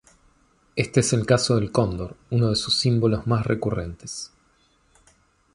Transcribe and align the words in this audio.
Este 0.75 1.01
es 1.01 1.13
el 1.13 1.27
caso 1.27 1.53
del 1.57 1.71
cóndor, 1.71 2.17
uno 2.31 2.49
de 2.49 2.55
sus 2.55 2.75
símbolos 2.79 3.27
más 3.27 3.45
recurrentes. 3.45 4.31